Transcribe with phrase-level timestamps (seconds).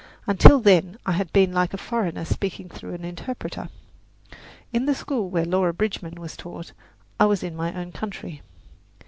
[0.25, 3.69] Until then I had been like a foreigner speaking through an interpreter.
[4.73, 6.71] In the school where Laura Bridgman was taught
[7.19, 8.41] I was in my own country.